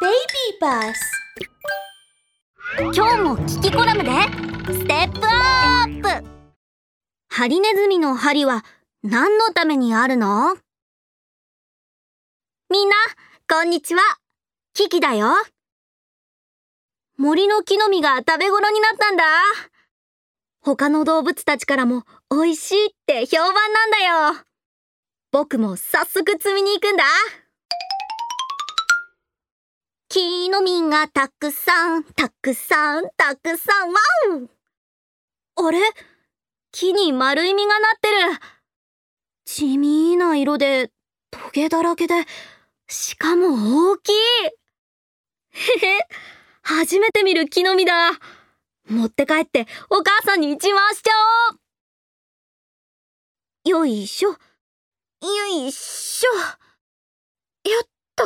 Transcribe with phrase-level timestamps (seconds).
[0.00, 0.14] Baby
[0.60, 0.94] Bus
[2.94, 4.10] 今日も聞きコラムで
[4.72, 6.08] ステップアップ
[7.28, 8.64] ハリネズミの針は
[9.02, 10.54] 何のためにあるの？
[12.70, 12.94] みんな、
[13.52, 14.02] こんにちは。
[14.72, 15.34] キキだよ。
[17.16, 19.24] 森の木の実が食べ頃になったんだ。
[20.60, 23.98] 他の動物たちからも美味しいって評判なんだ
[24.36, 24.44] よ。
[25.32, 27.04] 僕も早速摘みに行くんだ。
[30.58, 33.98] 木の実がたくさん、たくさん、たくさん、わ
[35.56, 35.78] おあれ？
[36.72, 38.16] 木に丸い実がなってる。
[39.44, 40.90] 地味な色で、
[41.30, 42.14] トゲだらけで、
[42.88, 44.12] しかも大きい。
[44.12, 44.16] へ
[45.86, 46.08] へ、
[46.62, 48.10] 初めて見る木の実だ。
[48.88, 51.12] 持って帰ってお母さんに一番しちゃ
[51.52, 51.58] おう。
[53.70, 54.30] よいしょ。
[54.30, 54.36] よ
[55.66, 56.30] いしょ。
[57.70, 58.24] やった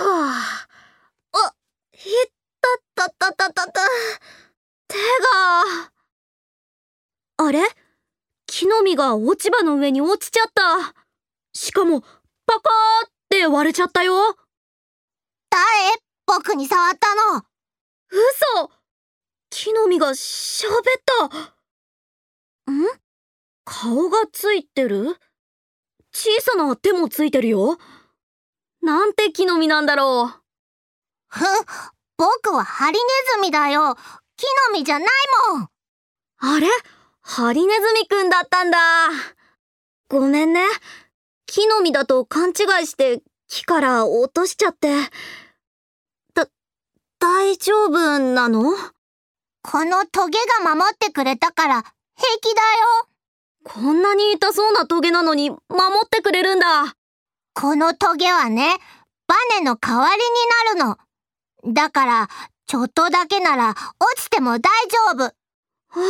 [2.03, 2.33] あ、ひっ
[2.95, 3.73] たったったったった。
[4.89, 5.93] 手が。
[7.47, 7.63] あれ？
[8.47, 10.95] 木の実が落ち葉の上に落ちちゃった。
[11.55, 12.09] しかも、パ
[12.61, 14.15] カーって割れちゃったよ。
[15.51, 15.61] 誰
[16.27, 17.43] 僕に触ったの
[18.11, 18.71] 嘘
[19.51, 20.81] 木の実がしゃべっ
[22.67, 22.73] た。
[22.73, 22.87] ん？
[23.65, 25.17] 顔がついてる？
[26.13, 27.79] 小さな手もついてるよ。
[28.83, 30.43] なんて木の実なんだろう。
[31.29, 31.47] ふん、
[32.23, 33.01] 僕はハリネ
[33.35, 33.97] ズミだよ。
[34.37, 35.09] 木の実じゃない
[35.55, 35.69] もん。
[36.39, 36.69] あれ？
[37.21, 38.79] ハリネズミくんだったんだ。
[40.09, 40.65] ごめんね。
[41.47, 44.95] 木の実だと勘違いして木から落としちゃって。
[46.35, 46.47] だ、
[47.19, 48.73] 大丈夫なの？
[49.65, 53.09] このトゲが守ってくれたから平気だよ。
[53.65, 55.61] こんなに痛そうなトゲなのに守
[56.05, 56.95] ってくれるんだ。
[57.55, 58.77] このトゲはね、
[59.27, 60.13] バネの代わり
[60.77, 60.99] になるの。
[61.65, 62.29] だから、
[62.67, 63.77] ちょっとだけなら落
[64.17, 65.23] ちても大丈夫。
[65.25, 65.33] わ
[65.95, 66.01] あ、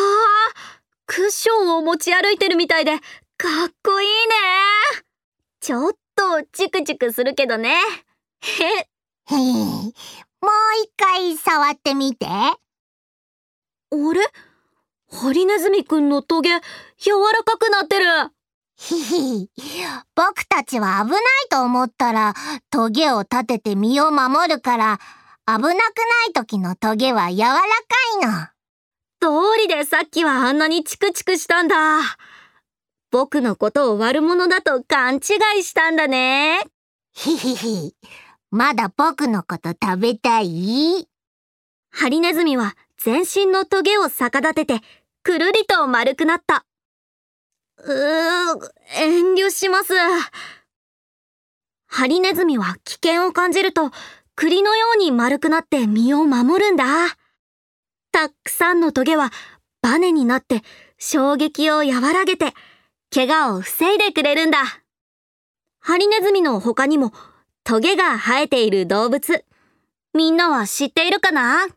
[1.06, 4.34] クッションを持ち歩いてるみたいで、かっこいいね。
[5.60, 7.76] ちょっとチクチクするけどね。
[8.40, 8.86] へへ
[9.26, 9.42] へも
[9.88, 9.92] う
[10.84, 12.26] 一回触ってみて。
[12.26, 12.56] あ
[13.90, 14.20] れ？
[15.10, 16.48] ハリネズミくんのトゲ、
[16.96, 18.04] 柔らかくなってる。
[18.76, 19.50] ひひ、
[20.14, 22.34] 僕たちは危ないと思ったら、
[22.70, 24.98] トゲを立てて身を守るから、
[25.44, 25.74] 危なくな
[26.28, 27.62] い時のトゲは柔らか
[28.22, 28.30] いの。
[29.20, 32.00] 通りでさっきはあんなにチクチクしたんだ。
[33.10, 35.18] 僕のことを悪者だと勘違
[35.58, 36.60] いしたんだね。
[37.12, 37.94] ひひひ、
[38.50, 41.08] まだ僕のこと食べたい？
[41.90, 44.80] ハリネズミは全身のトゲを逆立てて
[45.24, 46.64] くるりと丸くなった。
[47.78, 49.92] うー、遠慮します。
[51.86, 53.90] ハリネズミは危険を感じると
[54.44, 56.84] 栗のように丸くなって身を守るんだ。
[58.10, 59.30] たくさんのトゲは
[59.82, 60.62] バネになって
[60.98, 62.52] 衝撃を和らげて
[63.14, 64.58] 怪我を防いでくれるんだ。
[65.78, 67.12] ハリネズミの他にも
[67.62, 69.44] トゲが生えている動物、
[70.12, 71.68] みんなは知っているかな？